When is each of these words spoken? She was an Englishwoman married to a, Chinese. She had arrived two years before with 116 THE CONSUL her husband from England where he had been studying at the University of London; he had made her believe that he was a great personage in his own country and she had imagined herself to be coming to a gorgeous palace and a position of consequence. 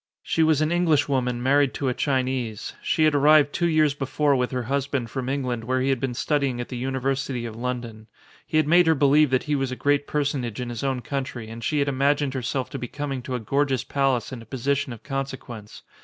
She 0.23 0.41
was 0.41 0.61
an 0.61 0.71
Englishwoman 0.71 1.43
married 1.43 1.75
to 1.75 1.87
a, 1.87 1.93
Chinese. 1.93 2.73
She 2.81 3.03
had 3.03 3.13
arrived 3.13 3.53
two 3.53 3.67
years 3.67 3.93
before 3.93 4.35
with 4.35 4.51
116 4.51 4.53
THE 4.53 4.57
CONSUL 4.57 4.57
her 4.57 4.75
husband 4.75 5.11
from 5.11 5.29
England 5.31 5.63
where 5.63 5.79
he 5.79 5.89
had 5.89 5.99
been 5.99 6.15
studying 6.15 6.59
at 6.59 6.69
the 6.69 6.77
University 6.77 7.45
of 7.45 7.55
London; 7.55 8.07
he 8.47 8.57
had 8.57 8.67
made 8.67 8.87
her 8.87 8.95
believe 8.95 9.29
that 9.29 9.43
he 9.43 9.55
was 9.55 9.71
a 9.71 9.75
great 9.75 10.07
personage 10.07 10.59
in 10.59 10.69
his 10.69 10.83
own 10.83 11.01
country 11.03 11.49
and 11.51 11.63
she 11.63 11.77
had 11.77 11.87
imagined 11.87 12.33
herself 12.33 12.71
to 12.71 12.79
be 12.79 12.87
coming 12.87 13.21
to 13.21 13.35
a 13.35 13.39
gorgeous 13.39 13.83
palace 13.83 14.31
and 14.31 14.41
a 14.41 14.45
position 14.47 14.91
of 14.91 15.03
consequence. 15.03 15.83